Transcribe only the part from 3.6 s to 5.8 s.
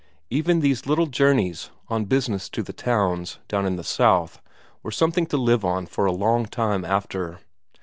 in the south were something to live